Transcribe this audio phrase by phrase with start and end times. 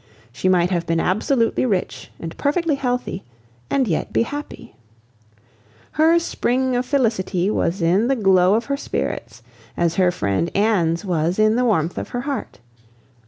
[0.31, 3.23] She might have been absolutely rich and perfectly healthy,
[3.69, 4.75] and yet be happy.
[5.91, 9.43] Her spring of felicity was in the glow of her spirits,
[9.77, 12.57] as her friend Anne's was in the warmth of her heart.